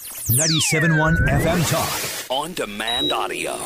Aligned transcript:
97.1 0.00 1.26
FM 1.26 1.70
Talk. 1.70 2.30
On 2.30 2.52
demand 2.52 3.10
audio. 3.10 3.58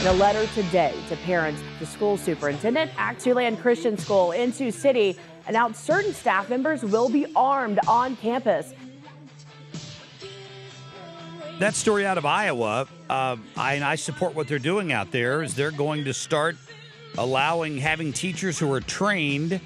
In 0.00 0.06
a 0.08 0.12
letter 0.14 0.48
today 0.48 0.92
to 1.08 1.16
parents, 1.18 1.62
the 1.78 1.86
school 1.86 2.16
superintendent 2.16 2.90
at 2.98 3.18
Siouxland 3.18 3.60
Christian 3.60 3.96
School 3.96 4.32
in 4.32 4.52
Sioux 4.52 4.72
City 4.72 5.16
announced 5.46 5.84
certain 5.84 6.12
staff 6.12 6.50
members 6.50 6.82
will 6.82 7.08
be 7.08 7.26
armed 7.36 7.78
on 7.86 8.16
campus. 8.16 8.74
That 11.60 11.76
story 11.76 12.04
out 12.04 12.18
of 12.18 12.26
Iowa, 12.26 12.88
uh, 13.08 13.36
I, 13.56 13.74
and 13.74 13.84
I 13.84 13.94
support 13.94 14.34
what 14.34 14.48
they're 14.48 14.58
doing 14.58 14.90
out 14.90 15.12
there, 15.12 15.44
is 15.44 15.54
they're 15.54 15.70
going 15.70 16.04
to 16.04 16.12
start 16.12 16.56
allowing 17.16 17.76
having 17.76 18.12
teachers 18.12 18.58
who 18.58 18.72
are 18.72 18.80
trained 18.80 19.60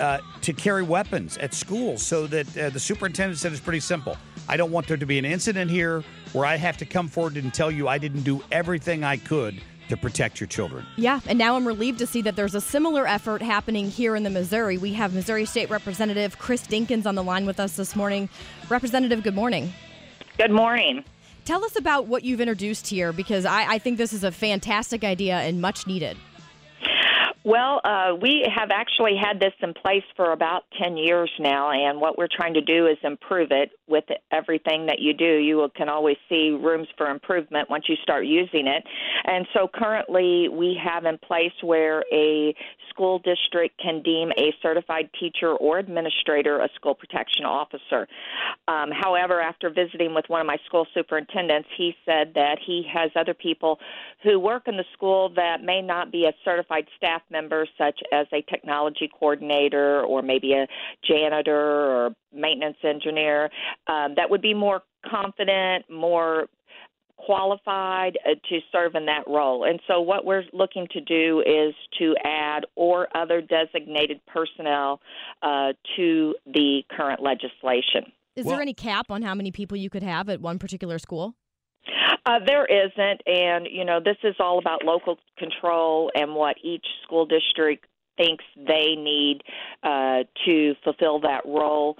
uh, 0.00 0.18
to 0.42 0.52
carry 0.52 0.82
weapons 0.82 1.38
at 1.38 1.54
schools 1.54 2.02
so 2.02 2.26
that 2.26 2.58
uh, 2.58 2.68
the 2.70 2.80
superintendent 2.80 3.38
said 3.38 3.52
it's 3.52 3.60
pretty 3.60 3.80
simple. 3.80 4.18
I 4.50 4.56
don't 4.56 4.72
want 4.72 4.88
there 4.88 4.96
to 4.96 5.06
be 5.06 5.16
an 5.16 5.24
incident 5.24 5.70
here 5.70 6.02
where 6.32 6.44
I 6.44 6.56
have 6.56 6.76
to 6.78 6.84
come 6.84 7.06
forward 7.06 7.36
and 7.36 7.54
tell 7.54 7.70
you 7.70 7.86
I 7.86 7.98
didn't 7.98 8.22
do 8.22 8.42
everything 8.50 9.04
I 9.04 9.16
could 9.16 9.62
to 9.88 9.96
protect 9.96 10.40
your 10.40 10.48
children. 10.48 10.84
Yeah, 10.96 11.20
and 11.28 11.38
now 11.38 11.54
I'm 11.54 11.64
relieved 11.64 12.00
to 12.00 12.06
see 12.06 12.20
that 12.22 12.34
there's 12.34 12.56
a 12.56 12.60
similar 12.60 13.06
effort 13.06 13.42
happening 13.42 13.88
here 13.88 14.16
in 14.16 14.24
the 14.24 14.30
Missouri. 14.30 14.76
We 14.76 14.92
have 14.94 15.14
Missouri 15.14 15.44
State 15.44 15.70
Representative 15.70 16.40
Chris 16.40 16.66
Dinkins 16.66 17.06
on 17.06 17.14
the 17.14 17.22
line 17.22 17.46
with 17.46 17.60
us 17.60 17.76
this 17.76 17.94
morning. 17.94 18.28
Representative, 18.68 19.22
good 19.22 19.36
morning. 19.36 19.72
Good 20.36 20.50
morning. 20.50 21.04
Tell 21.44 21.64
us 21.64 21.76
about 21.76 22.08
what 22.08 22.24
you've 22.24 22.40
introduced 22.40 22.88
here 22.88 23.12
because 23.12 23.44
I, 23.44 23.74
I 23.74 23.78
think 23.78 23.98
this 23.98 24.12
is 24.12 24.24
a 24.24 24.32
fantastic 24.32 25.04
idea 25.04 25.36
and 25.36 25.60
much 25.60 25.86
needed. 25.86 26.16
Well, 27.42 27.80
uh, 27.84 28.16
we 28.20 28.46
have 28.54 28.70
actually 28.70 29.16
had 29.16 29.40
this 29.40 29.54
in 29.62 29.72
place 29.72 30.02
for 30.14 30.32
about 30.32 30.64
10 30.82 30.98
years 30.98 31.30
now, 31.38 31.70
and 31.70 31.98
what 31.98 32.18
we're 32.18 32.28
trying 32.30 32.52
to 32.52 32.60
do 32.60 32.86
is 32.86 32.98
improve 33.02 33.48
it 33.50 33.70
with 33.88 34.04
everything 34.30 34.86
that 34.86 34.98
you 34.98 35.14
do. 35.14 35.38
You 35.38 35.66
can 35.74 35.88
always 35.88 36.18
see 36.28 36.50
rooms 36.50 36.86
for 36.98 37.08
improvement 37.08 37.70
once 37.70 37.84
you 37.88 37.96
start 38.02 38.26
using 38.26 38.66
it. 38.66 38.84
And 39.24 39.46
so 39.54 39.68
currently 39.72 40.50
we 40.50 40.78
have 40.82 41.06
in 41.06 41.16
place 41.16 41.52
where 41.62 42.04
a 42.12 42.54
school 42.90 43.20
district 43.20 43.80
can 43.82 44.02
deem 44.02 44.30
a 44.36 44.52
certified 44.60 45.08
teacher 45.18 45.54
or 45.54 45.78
administrator 45.78 46.60
a 46.60 46.68
school 46.74 46.94
protection 46.94 47.46
officer. 47.46 48.06
Um, 48.68 48.90
however, 48.92 49.40
after 49.40 49.70
visiting 49.70 50.14
with 50.14 50.26
one 50.28 50.42
of 50.42 50.46
my 50.46 50.58
school 50.66 50.86
superintendents, 50.92 51.68
he 51.76 51.94
said 52.04 52.32
that 52.34 52.58
he 52.64 52.86
has 52.92 53.10
other 53.16 53.32
people 53.32 53.78
who 54.22 54.38
work 54.38 54.64
in 54.68 54.76
the 54.76 54.84
school 54.92 55.30
that 55.36 55.62
may 55.62 55.80
not 55.80 56.12
be 56.12 56.26
a 56.26 56.32
certified 56.44 56.86
staff 56.96 57.22
member, 57.30 57.66
such 57.78 58.00
as 58.12 58.26
a 58.32 58.42
technology 58.42 59.08
coordinator 59.18 60.02
or 60.02 60.22
maybe 60.22 60.52
a 60.52 60.66
janitor 61.06 61.56
or 61.56 62.10
maintenance 62.32 62.78
engineer, 62.84 63.50
um, 63.86 64.14
that 64.16 64.28
would 64.30 64.42
be 64.42 64.54
more 64.54 64.82
confident, 65.08 65.84
more 65.90 66.46
qualified 67.16 68.18
uh, 68.24 68.34
to 68.48 68.58
serve 68.72 68.94
in 68.94 69.06
that 69.06 69.24
role. 69.26 69.64
And 69.64 69.80
so, 69.86 70.00
what 70.00 70.24
we're 70.24 70.44
looking 70.52 70.86
to 70.92 71.00
do 71.00 71.40
is 71.40 71.74
to 71.98 72.14
add 72.24 72.64
or 72.76 73.08
other 73.16 73.40
designated 73.40 74.20
personnel 74.26 75.00
uh, 75.42 75.72
to 75.96 76.34
the 76.46 76.82
current 76.90 77.22
legislation. 77.22 78.12
Is 78.36 78.46
well, 78.46 78.54
there 78.54 78.62
any 78.62 78.74
cap 78.74 79.10
on 79.10 79.22
how 79.22 79.34
many 79.34 79.50
people 79.50 79.76
you 79.76 79.90
could 79.90 80.02
have 80.02 80.28
at 80.28 80.40
one 80.40 80.58
particular 80.58 80.98
school? 80.98 81.34
Uh, 82.26 82.38
there 82.46 82.66
isn't, 82.66 83.22
and 83.26 83.66
you 83.70 83.84
know 83.84 84.00
this 84.00 84.16
is 84.22 84.34
all 84.38 84.58
about 84.58 84.84
local 84.84 85.18
control 85.38 86.10
and 86.14 86.34
what 86.34 86.56
each 86.62 86.86
school 87.02 87.26
district 87.26 87.86
thinks 88.16 88.44
they 88.56 88.94
need 88.96 89.42
uh, 89.82 90.24
to 90.44 90.74
fulfill 90.84 91.20
that 91.20 91.42
role. 91.46 91.96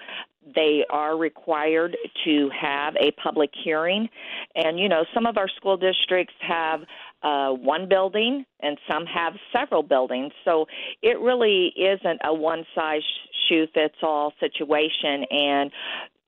They 0.54 0.84
are 0.90 1.16
required 1.16 1.96
to 2.24 2.50
have 2.58 2.94
a 2.96 3.10
public 3.12 3.50
hearing, 3.64 4.08
and 4.54 4.78
you 4.78 4.88
know 4.88 5.04
some 5.14 5.26
of 5.26 5.38
our 5.38 5.48
school 5.48 5.76
districts 5.76 6.34
have 6.40 6.80
uh, 7.22 7.50
one 7.50 7.88
building 7.88 8.44
and 8.60 8.78
some 8.90 9.04
have 9.06 9.34
several 9.52 9.82
buildings. 9.82 10.32
So 10.44 10.66
it 11.02 11.18
really 11.20 11.72
isn't 11.76 12.20
a 12.24 12.32
one 12.32 12.64
size 12.74 13.02
shoe 13.48 13.66
fits 13.74 13.96
all 14.02 14.32
situation. 14.40 15.24
And 15.30 15.70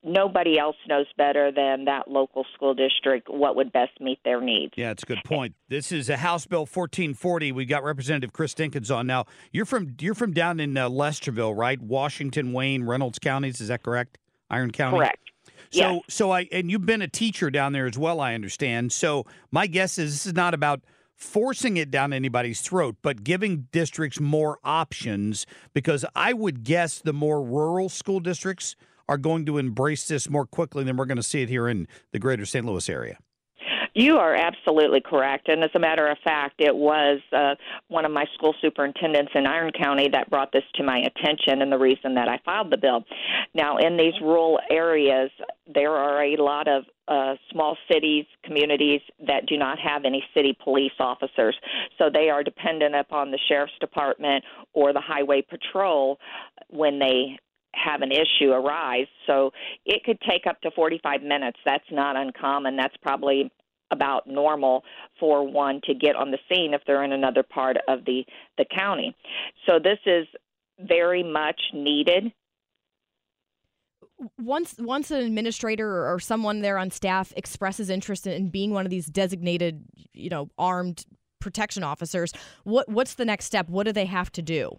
nobody 0.02 0.58
else 0.58 0.76
knows 0.88 1.06
better 1.16 1.52
than 1.52 1.84
that 1.84 2.08
local 2.08 2.44
school 2.54 2.74
district 2.74 3.28
what 3.28 3.56
would 3.56 3.72
best 3.72 4.00
meet 4.00 4.18
their 4.24 4.40
needs. 4.40 4.72
Yeah, 4.76 4.90
it's 4.90 5.02
a 5.02 5.06
good 5.06 5.22
point. 5.24 5.54
This 5.68 5.92
is 5.92 6.08
a 6.08 6.16
House 6.16 6.46
Bill 6.46 6.60
1440. 6.60 7.52
We 7.52 7.64
got 7.64 7.84
Representative 7.84 8.32
Chris 8.32 8.54
Dinkins 8.54 8.94
on 8.94 9.06
now. 9.06 9.26
You're 9.52 9.66
from 9.66 9.96
you're 10.00 10.14
from 10.14 10.32
down 10.32 10.60
in 10.60 10.76
uh, 10.76 10.88
Lesterville, 10.88 11.56
right? 11.56 11.80
Washington, 11.80 12.52
Wayne, 12.52 12.84
Reynolds 12.84 13.18
counties. 13.18 13.60
Is 13.60 13.68
that 13.68 13.82
correct? 13.82 14.18
Iron 14.50 14.70
County. 14.70 14.98
Correct. 14.98 15.18
So, 15.70 15.94
yes. 15.94 16.00
so 16.08 16.30
I 16.30 16.48
and 16.52 16.70
you've 16.70 16.86
been 16.86 17.02
a 17.02 17.08
teacher 17.08 17.50
down 17.50 17.72
there 17.72 17.86
as 17.86 17.96
well. 17.96 18.20
I 18.20 18.34
understand. 18.34 18.92
So, 18.92 19.24
my 19.50 19.66
guess 19.66 19.98
is 19.98 20.12
this 20.12 20.26
is 20.26 20.34
not 20.34 20.52
about 20.52 20.82
forcing 21.14 21.76
it 21.76 21.90
down 21.90 22.12
anybody's 22.12 22.60
throat, 22.60 22.96
but 23.00 23.22
giving 23.22 23.68
districts 23.70 24.20
more 24.20 24.58
options 24.64 25.46
because 25.72 26.04
I 26.16 26.32
would 26.32 26.64
guess 26.64 26.98
the 26.98 27.12
more 27.12 27.42
rural 27.42 27.88
school 27.88 28.18
districts 28.18 28.76
are 29.08 29.18
going 29.18 29.46
to 29.46 29.58
embrace 29.58 30.06
this 30.08 30.28
more 30.28 30.46
quickly 30.46 30.84
than 30.84 30.96
we're 30.96 31.06
going 31.06 31.16
to 31.16 31.22
see 31.22 31.42
it 31.42 31.48
here 31.48 31.68
in 31.68 31.86
the 32.12 32.18
greater 32.18 32.46
St. 32.46 32.64
Louis 32.64 32.88
area. 32.88 33.18
You 33.94 34.16
are 34.16 34.34
absolutely 34.34 35.02
correct. 35.02 35.48
And 35.48 35.62
as 35.62 35.70
a 35.74 35.78
matter 35.78 36.06
of 36.08 36.16
fact, 36.24 36.60
it 36.60 36.74
was 36.74 37.20
uh, 37.30 37.54
one 37.88 38.06
of 38.06 38.10
my 38.10 38.24
school 38.34 38.54
superintendents 38.62 39.32
in 39.34 39.46
Iron 39.46 39.70
County 39.78 40.08
that 40.12 40.30
brought 40.30 40.50
this 40.50 40.62
to 40.76 40.82
my 40.82 40.98
attention 40.98 41.60
and 41.60 41.70
the 41.70 41.78
reason 41.78 42.14
that 42.14 42.26
I 42.28 42.40
filed 42.42 42.72
the 42.72 42.78
bill. 42.78 43.04
Now, 43.54 43.76
in 43.76 43.98
these 43.98 44.14
rural 44.22 44.58
areas, 44.70 45.30
there 45.72 45.90
are 45.90 46.24
a 46.24 46.36
lot 46.38 46.68
of 46.68 46.84
uh, 47.06 47.34
small 47.50 47.76
cities, 47.92 48.24
communities 48.44 49.02
that 49.26 49.44
do 49.46 49.58
not 49.58 49.78
have 49.78 50.06
any 50.06 50.24
city 50.34 50.56
police 50.64 50.92
officers. 50.98 51.54
So 51.98 52.08
they 52.10 52.30
are 52.30 52.42
dependent 52.42 52.94
upon 52.94 53.30
the 53.30 53.38
sheriff's 53.48 53.74
department 53.78 54.42
or 54.72 54.94
the 54.94 55.02
highway 55.02 55.42
patrol 55.42 56.18
when 56.70 56.98
they 56.98 57.38
have 57.74 58.02
an 58.02 58.12
issue 58.12 58.50
arise. 58.50 59.06
So 59.26 59.50
it 59.84 60.04
could 60.04 60.18
take 60.28 60.46
up 60.48 60.60
to 60.62 60.70
45 60.70 61.22
minutes. 61.22 61.58
That's 61.64 61.84
not 61.90 62.16
uncommon. 62.16 62.76
That's 62.76 62.96
probably 63.02 63.50
about 63.90 64.26
normal 64.26 64.82
for 65.20 65.46
one 65.46 65.80
to 65.84 65.94
get 65.94 66.16
on 66.16 66.30
the 66.30 66.38
scene 66.50 66.74
if 66.74 66.80
they're 66.86 67.04
in 67.04 67.12
another 67.12 67.42
part 67.42 67.76
of 67.88 68.04
the 68.04 68.24
the 68.58 68.64
county. 68.74 69.14
So 69.66 69.78
this 69.78 69.98
is 70.06 70.26
very 70.80 71.22
much 71.22 71.60
needed. 71.74 72.32
Once 74.40 74.76
once 74.78 75.10
an 75.10 75.20
administrator 75.20 76.10
or 76.10 76.18
someone 76.18 76.60
there 76.62 76.78
on 76.78 76.90
staff 76.90 77.32
expresses 77.36 77.90
interest 77.90 78.26
in 78.26 78.48
being 78.48 78.72
one 78.72 78.86
of 78.86 78.90
these 78.90 79.06
designated, 79.06 79.84
you 80.14 80.30
know, 80.30 80.48
armed 80.58 81.04
protection 81.40 81.82
officers, 81.82 82.32
what 82.64 82.88
what's 82.88 83.14
the 83.14 83.24
next 83.24 83.44
step? 83.44 83.68
What 83.68 83.84
do 83.84 83.92
they 83.92 84.06
have 84.06 84.32
to 84.32 84.42
do? 84.42 84.78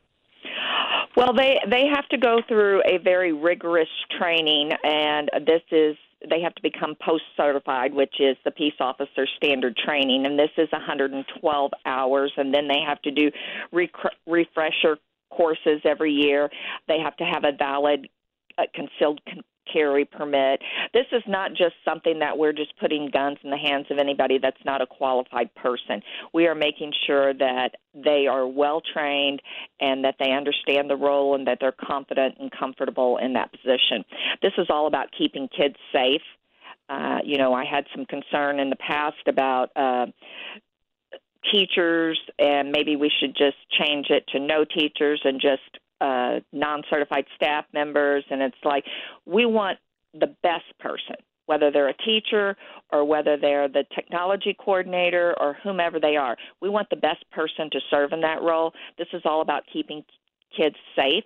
Well, 1.23 1.33
they 1.33 1.57
they 1.69 1.85
have 1.87 2.09
to 2.09 2.17
go 2.17 2.41
through 2.49 2.81
a 2.85 2.97
very 2.97 3.31
rigorous 3.31 3.87
training, 4.19 4.71
and 4.83 5.29
this 5.47 5.61
is 5.71 5.95
they 6.29 6.41
have 6.41 6.53
to 6.55 6.61
become 6.61 6.95
post 6.95 7.23
certified, 7.37 7.93
which 7.93 8.15
is 8.19 8.35
the 8.43 8.51
peace 8.51 8.73
officer 8.81 9.25
standard 9.37 9.77
training, 9.77 10.25
and 10.25 10.37
this 10.37 10.49
is 10.57 10.69
112 10.73 11.71
hours, 11.85 12.33
and 12.35 12.53
then 12.53 12.67
they 12.67 12.81
have 12.85 13.01
to 13.03 13.11
do 13.11 13.31
rec- 13.71 13.91
refresher 14.27 14.97
courses 15.29 15.79
every 15.85 16.11
year. 16.11 16.49
They 16.89 16.99
have 16.99 17.15
to 17.17 17.23
have 17.23 17.45
a 17.45 17.53
valid 17.53 18.09
uh, 18.57 18.63
concealed 18.75 19.21
con- 19.25 19.43
carry 19.71 20.05
permit. 20.05 20.61
This 20.93 21.05
is 21.11 21.23
not 21.27 21.51
just 21.51 21.75
something 21.85 22.19
that 22.19 22.37
we're 22.37 22.53
just 22.53 22.77
putting 22.79 23.09
guns 23.11 23.37
in 23.43 23.49
the 23.49 23.57
hands 23.57 23.87
of 23.89 23.97
anybody 23.97 24.37
that's 24.41 24.63
not 24.65 24.81
a 24.81 24.87
qualified 24.87 25.53
person. 25.55 26.01
We 26.33 26.47
are 26.47 26.55
making 26.55 26.93
sure 27.05 27.33
that 27.33 27.75
they 27.93 28.27
are 28.27 28.47
well 28.47 28.81
trained 28.93 29.41
and 29.79 30.03
that 30.03 30.15
they 30.19 30.31
understand 30.31 30.89
the 30.89 30.95
role 30.95 31.35
and 31.35 31.47
that 31.47 31.57
they're 31.61 31.71
confident 31.71 32.35
and 32.39 32.51
comfortable 32.51 33.17
in 33.17 33.33
that 33.33 33.51
position. 33.51 34.03
This 34.41 34.53
is 34.57 34.67
all 34.69 34.87
about 34.87 35.09
keeping 35.17 35.47
kids 35.47 35.75
safe. 35.91 36.21
Uh, 36.89 37.19
you 37.23 37.37
know, 37.37 37.53
I 37.53 37.65
had 37.65 37.85
some 37.95 38.05
concern 38.05 38.59
in 38.59 38.69
the 38.69 38.75
past 38.75 39.27
about 39.27 39.69
uh, 39.75 40.07
teachers, 41.51 42.19
and 42.39 42.71
maybe 42.71 42.95
we 42.95 43.11
should 43.19 43.35
just 43.35 43.57
change 43.71 44.07
it 44.09 44.25
to 44.27 44.39
no 44.39 44.65
teachers 44.65 45.21
and 45.23 45.39
just 45.39 45.61
uh, 46.03 46.41
non 46.51 46.83
certified 46.89 47.25
staff 47.35 47.65
members. 47.73 48.23
And 48.29 48.41
it's 48.41 48.55
like 48.63 48.83
we 49.25 49.45
want 49.45 49.79
the 50.13 50.35
best 50.43 50.65
person, 50.79 51.15
whether 51.45 51.71
they're 51.71 51.89
a 51.89 51.97
teacher 51.97 52.55
or 52.91 53.05
whether 53.05 53.37
they're 53.37 53.69
the 53.69 53.85
technology 53.95 54.55
coordinator 54.59 55.33
or 55.39 55.57
whomever 55.63 55.99
they 55.99 56.17
are. 56.17 56.35
We 56.61 56.69
want 56.69 56.89
the 56.89 56.97
best 56.97 57.23
person 57.31 57.69
to 57.71 57.79
serve 57.89 58.11
in 58.11 58.21
that 58.21 58.41
role. 58.41 58.73
This 58.97 59.07
is 59.13 59.21
all 59.25 59.41
about 59.41 59.63
keeping 59.71 60.03
kids 60.55 60.75
safe. 60.95 61.23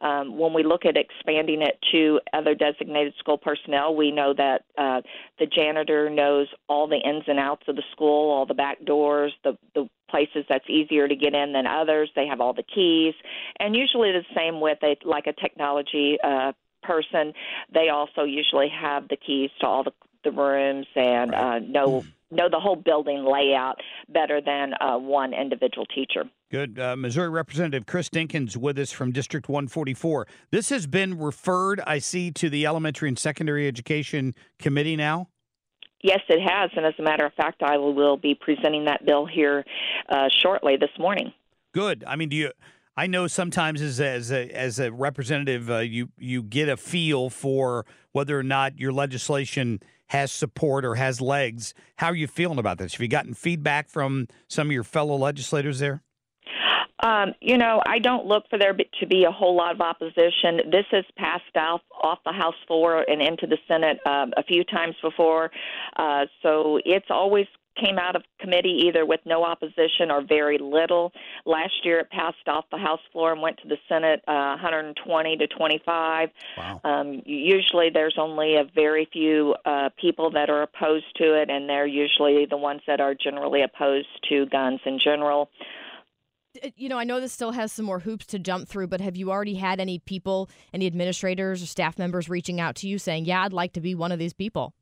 Um, 0.00 0.38
when 0.38 0.52
we 0.52 0.62
look 0.62 0.84
at 0.84 0.96
expanding 0.96 1.62
it 1.62 1.78
to 1.92 2.20
other 2.32 2.54
designated 2.54 3.14
school 3.18 3.38
personnel, 3.38 3.94
we 3.94 4.10
know 4.10 4.34
that 4.34 4.64
uh, 4.76 5.00
the 5.38 5.46
janitor 5.46 6.10
knows 6.10 6.48
all 6.68 6.86
the 6.86 6.96
ins 6.96 7.24
and 7.26 7.38
outs 7.38 7.62
of 7.68 7.76
the 7.76 7.82
school, 7.92 8.30
all 8.30 8.46
the 8.46 8.54
back 8.54 8.84
doors, 8.84 9.32
the, 9.44 9.56
the 9.74 9.88
places 10.10 10.44
that's 10.48 10.68
easier 10.68 11.08
to 11.08 11.16
get 11.16 11.34
in 11.34 11.52
than 11.52 11.66
others. 11.66 12.10
They 12.14 12.26
have 12.26 12.40
all 12.40 12.52
the 12.52 12.62
keys, 12.62 13.14
and 13.58 13.74
usually 13.74 14.12
the 14.12 14.24
same 14.36 14.60
with 14.60 14.78
a 14.82 14.96
like 15.04 15.26
a 15.26 15.32
technology 15.32 16.18
uh, 16.22 16.52
person. 16.82 17.32
They 17.72 17.88
also 17.88 18.24
usually 18.24 18.68
have 18.68 19.08
the 19.08 19.16
keys 19.16 19.50
to 19.60 19.66
all 19.66 19.82
the 19.84 19.92
the 20.24 20.32
rooms 20.32 20.86
and 20.96 21.34
uh, 21.34 21.58
know 21.60 22.04
know 22.30 22.48
the 22.50 22.58
whole 22.58 22.76
building 22.76 23.24
layout 23.24 23.76
better 24.08 24.40
than 24.40 24.72
uh, 24.80 24.98
one 24.98 25.32
individual 25.32 25.86
teacher. 25.86 26.24
Good. 26.50 26.78
Uh, 26.78 26.96
Missouri 26.96 27.28
Representative 27.28 27.86
Chris 27.86 28.08
Dinkins 28.08 28.56
with 28.56 28.78
us 28.78 28.92
from 28.92 29.12
District 29.12 29.48
144. 29.48 30.26
This 30.50 30.68
has 30.68 30.86
been 30.86 31.18
referred, 31.18 31.80
I 31.86 31.98
see, 31.98 32.30
to 32.32 32.48
the 32.48 32.66
Elementary 32.66 33.08
and 33.08 33.18
Secondary 33.18 33.66
Education 33.66 34.34
Committee 34.58 34.96
now. 34.96 35.28
Yes, 36.02 36.20
it 36.28 36.40
has, 36.40 36.70
and 36.76 36.84
as 36.86 36.94
a 36.98 37.02
matter 37.02 37.26
of 37.26 37.32
fact, 37.34 37.62
I 37.62 37.78
will 37.78 38.16
be 38.16 38.34
presenting 38.34 38.84
that 38.84 39.04
bill 39.04 39.26
here 39.26 39.64
uh, 40.08 40.28
shortly 40.42 40.76
this 40.76 40.90
morning. 40.98 41.32
Good. 41.72 42.04
I 42.06 42.16
mean, 42.16 42.28
do 42.28 42.36
you? 42.36 42.52
I 42.96 43.06
know 43.06 43.26
sometimes 43.26 43.82
as 43.82 44.00
as 44.00 44.32
a, 44.32 44.48
as 44.50 44.78
a 44.78 44.90
representative, 44.90 45.70
uh, 45.70 45.78
you 45.78 46.08
you 46.18 46.42
get 46.42 46.68
a 46.68 46.76
feel 46.76 47.28
for 47.28 47.84
whether 48.12 48.38
or 48.38 48.42
not 48.42 48.78
your 48.78 48.92
legislation 48.92 49.80
has 50.08 50.32
support 50.32 50.84
or 50.84 50.94
has 50.94 51.20
legs. 51.20 51.74
How 51.96 52.08
are 52.08 52.14
you 52.14 52.26
feeling 52.26 52.58
about 52.58 52.78
this? 52.78 52.92
Have 52.92 53.00
you 53.00 53.08
gotten 53.08 53.34
feedback 53.34 53.88
from 53.88 54.28
some 54.48 54.68
of 54.68 54.72
your 54.72 54.84
fellow 54.84 55.16
legislators 55.16 55.78
there? 55.78 56.02
Um, 57.00 57.34
you 57.40 57.58
know, 57.58 57.82
I 57.86 57.98
don't 57.98 58.24
look 58.24 58.44
for 58.48 58.58
there 58.58 58.72
to 58.72 59.06
be 59.06 59.24
a 59.24 59.30
whole 59.30 59.54
lot 59.54 59.74
of 59.74 59.82
opposition. 59.82 60.70
This 60.70 60.86
has 60.92 61.04
passed 61.18 61.54
off 61.54 61.82
off 62.02 62.20
the 62.24 62.32
House 62.32 62.54
floor 62.66 63.04
and 63.06 63.20
into 63.20 63.46
the 63.46 63.58
Senate 63.68 63.98
uh, 64.06 64.26
a 64.38 64.42
few 64.42 64.64
times 64.64 64.94
before, 65.02 65.50
uh, 65.96 66.24
so 66.42 66.80
it's 66.86 67.06
always 67.10 67.46
came 67.76 67.98
out 67.98 68.16
of 68.16 68.22
committee 68.40 68.84
either 68.86 69.04
with 69.04 69.20
no 69.24 69.44
opposition 69.44 70.10
or 70.10 70.22
very 70.26 70.58
little. 70.58 71.12
Last 71.44 71.74
year 71.84 72.00
it 72.00 72.10
passed 72.10 72.46
off 72.46 72.64
the 72.70 72.78
House 72.78 73.00
floor 73.12 73.32
and 73.32 73.40
went 73.40 73.58
to 73.58 73.68
the 73.68 73.76
Senate 73.88 74.20
uh, 74.26 74.56
120 74.60 75.36
to 75.36 75.46
25. 75.46 76.28
Wow. 76.56 76.80
Um, 76.84 77.22
usually 77.24 77.90
there's 77.92 78.16
only 78.18 78.56
a 78.56 78.64
very 78.74 79.08
few 79.12 79.54
uh, 79.64 79.90
people 80.00 80.30
that 80.32 80.50
are 80.50 80.62
opposed 80.62 81.06
to 81.16 81.40
it, 81.40 81.50
and 81.50 81.68
they're 81.68 81.86
usually 81.86 82.46
the 82.48 82.56
ones 82.56 82.80
that 82.86 83.00
are 83.00 83.14
generally 83.14 83.62
opposed 83.62 84.08
to 84.28 84.46
guns 84.46 84.80
in 84.84 84.98
general 85.02 85.48
you 86.76 86.88
know, 86.88 86.98
I 86.98 87.04
know 87.04 87.20
this 87.20 87.32
still 87.32 87.52
has 87.52 87.72
some 87.72 87.84
more 87.84 88.00
hoops 88.00 88.26
to 88.26 88.38
jump 88.38 88.68
through, 88.68 88.86
but 88.88 89.00
have 89.00 89.16
you 89.16 89.30
already 89.30 89.54
had 89.54 89.80
any 89.80 89.98
people, 89.98 90.48
any 90.72 90.86
administrators 90.86 91.62
or 91.62 91.66
staff 91.66 91.98
members 91.98 92.28
reaching 92.28 92.60
out 92.60 92.76
to 92.76 92.88
you 92.88 92.98
saying, 92.98 93.24
yeah, 93.24 93.42
I'd 93.42 93.52
like 93.52 93.72
to 93.74 93.80
be 93.80 93.94
one 93.94 94.12
of 94.12 94.18
these 94.18 94.32
people? 94.32 94.74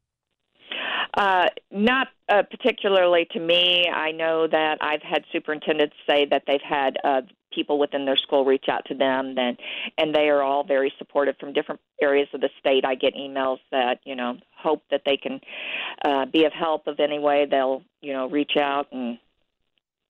Uh, 1.17 1.47
not 1.71 2.09
uh, 2.35 2.43
particularly 2.43 3.27
to 3.33 3.41
me. 3.41 3.87
I 3.89 4.11
know 4.11 4.47
that 4.51 4.79
I've 4.81 5.03
had 5.03 5.25
superintendents 5.33 5.95
say 6.09 6.27
that 6.31 6.43
they've 6.47 6.61
had 6.69 6.97
uh, 7.05 7.21
people 7.55 7.79
within 7.79 8.05
their 8.05 8.17
school 8.17 8.45
reach 8.45 8.65
out 8.69 8.85
to 8.87 8.95
them, 8.95 9.35
then, 9.35 9.57
and 9.99 10.15
they 10.15 10.29
are 10.29 10.43
all 10.43 10.65
very 10.65 10.93
supportive 10.99 11.37
from 11.39 11.53
different 11.53 11.81
areas 12.03 12.29
of 12.35 12.41
the 12.41 12.51
state. 12.59 12.85
I 12.85 12.97
get 12.97 13.15
emails 13.15 13.59
that 13.71 14.01
you 14.05 14.17
know 14.17 14.37
hope 14.57 14.83
that 14.91 15.03
they 15.07 15.17
can 15.17 15.41
uh, 16.05 16.27
be 16.27 16.45
of 16.45 16.53
help 16.53 16.87
of 16.87 16.99
any 16.99 17.19
way. 17.19 17.47
They'll 17.49 17.83
you 18.01 18.13
know 18.13 18.29
reach 18.29 18.53
out 18.59 18.89
and 18.91 19.19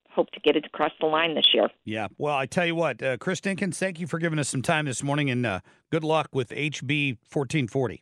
hope 0.09 0.31
to 0.31 0.39
get 0.39 0.55
it 0.55 0.65
across 0.65 0.93
the 0.99 1.05
line 1.05 1.35
this 1.35 1.47
year. 1.53 1.67
Yeah. 1.83 2.07
Well, 2.17 2.35
I 2.35 2.45
tell 2.45 2.65
you 2.65 2.73
what, 2.73 3.03
uh, 3.03 3.17
Chris 3.17 3.41
Dinkins, 3.41 3.75
thank 3.75 3.99
you 3.99 4.07
for 4.07 4.17
giving 4.17 4.39
us 4.39 4.47
some 4.47 4.61
time 4.61 4.85
this 4.85 5.03
morning, 5.03 5.29
and 5.29 5.45
uh, 5.45 5.59
good 5.91 6.05
luck 6.05 6.29
with 6.31 6.49
HB 6.49 7.17
1440. 7.31 8.01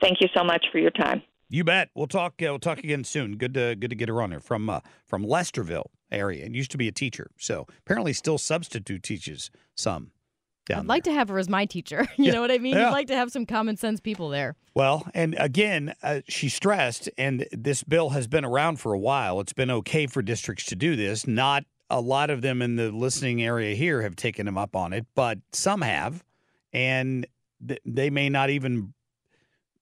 Thank 0.00 0.18
you 0.20 0.28
so 0.34 0.44
much 0.44 0.64
for 0.70 0.78
your 0.78 0.92
time. 0.92 1.22
You 1.48 1.64
bet. 1.64 1.90
We'll 1.94 2.06
talk. 2.06 2.34
Uh, 2.42 2.46
we'll 2.50 2.58
talk 2.58 2.78
again 2.78 3.04
soon. 3.04 3.36
Good 3.36 3.54
to 3.54 3.74
good 3.76 3.90
to 3.90 3.96
get 3.96 4.08
her 4.08 4.20
on 4.22 4.30
there 4.30 4.40
from 4.40 4.68
uh, 4.70 4.80
from 5.06 5.24
Lesterville 5.24 5.86
area. 6.10 6.44
And 6.44 6.54
used 6.56 6.70
to 6.72 6.78
be 6.78 6.88
a 6.88 6.92
teacher, 6.92 7.30
so 7.38 7.66
apparently 7.80 8.12
still 8.12 8.38
substitute 8.38 9.02
teaches 9.02 9.50
some. 9.74 10.10
Down 10.66 10.78
I'd 10.80 10.86
like 10.86 11.04
to 11.04 11.12
have 11.12 11.28
her 11.28 11.38
as 11.38 11.48
my 11.50 11.66
teacher. 11.66 12.06
You 12.16 12.24
Yeah. 12.24 12.32
know 12.32 12.40
what 12.40 12.50
I 12.50 12.56
mean? 12.56 12.74
Yeah. 12.74 12.88
I'd 12.88 12.92
like 12.92 13.08
to 13.08 13.16
have 13.16 13.30
some 13.30 13.44
common 13.44 13.76
sense 13.76 14.00
people 14.00 14.30
there. 14.30 14.56
Well, 14.74 15.06
and 15.12 15.36
again, 15.38 15.94
uh, 16.02 16.22
she 16.26 16.48
stressed, 16.48 17.10
and 17.18 17.46
this 17.52 17.82
bill 17.82 18.08
has 18.10 18.26
been 18.26 18.46
around 18.46 18.80
for 18.80 18.94
a 18.94 18.98
while. 18.98 19.40
It's 19.40 19.52
been 19.52 19.70
okay 19.70 20.06
for 20.06 20.22
districts 20.22 20.64
to 20.66 20.74
do 20.76 20.96
this. 20.96 21.26
Not 21.26 21.64
a 21.90 22.00
lot 22.00 22.30
of 22.30 22.40
them 22.40 22.62
in 22.62 22.76
the 22.76 22.90
listening 22.90 23.42
area 23.42 23.74
here 23.76 24.00
have 24.00 24.16
taken 24.16 24.46
them 24.46 24.56
up 24.56 24.74
on 24.74 24.94
it, 24.94 25.04
but 25.14 25.38
some 25.52 25.82
have, 25.82 26.24
and 26.72 27.26
th- 27.68 27.80
they 27.84 28.08
may 28.08 28.30
not 28.30 28.48
even 28.48 28.94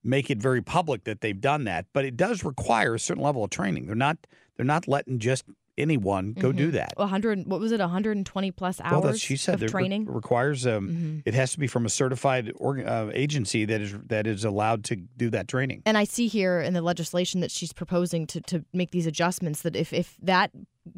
make 0.04 0.31
it 0.31 0.38
very 0.38 0.62
public 0.62 1.04
that 1.04 1.20
they've 1.20 1.40
done 1.40 1.64
that. 1.64 1.87
But 1.93 2.04
it 2.04 2.16
does 2.16 2.44
require 2.44 2.94
a 2.94 2.99
certain 2.99 3.22
level 3.22 3.44
of 3.44 3.50
training. 3.50 3.87
They're 3.87 3.94
not 3.94 4.19
they're 4.56 4.66
not 4.66 4.87
letting 4.88 5.19
just 5.19 5.44
anyone 5.78 6.34
go 6.34 6.52
do 6.52 6.70
that. 6.72 6.93
100, 6.96 7.46
what 7.46 7.58
was 7.58 7.72
it, 7.72 7.81
120 7.81 8.50
plus 8.50 8.78
hours 8.82 9.02
Well, 9.04 9.12
she 9.14 9.37
said. 9.37 9.54
of 9.54 9.60
There 9.60 9.69
re- 9.69 9.72
training? 9.72 10.04
requires 10.04 10.66
um, 10.66 10.88
Mhm. 10.90 11.22
it 11.24 11.32
has 11.32 11.53
to 11.53 11.58
be 11.58 11.67
from 11.67 11.86
a 11.86 11.88
certified 11.88 12.53
org- 12.56 12.84
uh, 12.86 13.10
agency 13.15 13.65
that 13.65 13.81
is 13.81 13.94
that 14.08 14.26
is 14.26 14.44
allowed 14.44 14.84
to 14.84 14.96
do 14.96 15.31
that 15.31 15.48
training. 15.48 15.82
And 15.86 15.96
I 15.96 16.05
see 16.05 16.29
here 16.29 16.60
in 16.60 16.74
the 16.74 16.82
legislation 16.82 17.41
that 17.41 17.50
she's 17.50 17.72
proposing 17.72 18.26
to, 18.29 18.41
to 18.43 18.65
make 18.74 18.91
these 18.91 19.06
adjustments 19.06 19.62
that 19.62 19.74
if, 19.74 19.94
if 19.94 20.17
that 20.22 20.50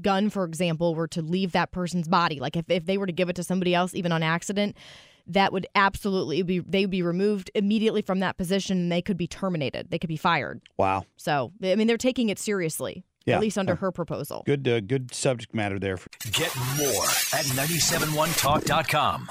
gun, 0.03 0.29
for 0.29 0.45
example, 0.45 0.97
were 0.97 1.09
to 1.09 1.23
leave 1.23 1.53
that 1.53 1.71
person's 1.71 2.09
body, 2.09 2.41
like 2.41 2.57
if, 2.57 2.65
if 2.69 2.85
they 2.87 2.99
were 2.99 3.07
to 3.07 3.13
give 3.13 3.29
it 3.29 3.37
to 3.37 3.45
somebody 3.45 3.75
else, 3.77 3.95
even 3.95 4.11
on 4.11 4.25
accident, 4.25 4.77
that 5.27 5.53
would 5.53 5.67
absolutely 5.75 6.43
be, 6.43 6.59
they 6.61 6.83
would 6.83 6.91
be 6.91 7.03
removed 7.03 7.51
immediately 7.55 8.03
from 8.03 8.21
that 8.21 8.37
position 8.37 8.77
and 8.79 8.93
they 8.93 9.01
could 9.03 9.17
be 9.17 9.27
terminated. 9.27 9.89
They 9.91 9.99
could 9.99 10.09
be 10.09 10.17
fired. 10.17 10.61
Wow. 10.77 11.05
So, 11.17 11.53
I 11.63 11.75
mean, 11.77 11.87
they're 11.87 11.97
taking 11.97 12.29
it 12.29 12.39
seriously, 12.39 13.05
Yeah. 13.25 13.37
at 13.37 13.41
least 13.41 13.57
under 13.57 13.73
Uh, 13.73 13.77
her 13.77 13.91
proposal. 13.93 14.43
Good, 14.45 14.69
uh, 14.69 14.81
good 14.81 15.15
subject 15.15 15.55
matter 15.55 15.79
there. 15.79 15.99
Get 16.33 16.55
more 16.77 17.05
at 17.33 17.47
971talk.com. 17.57 19.31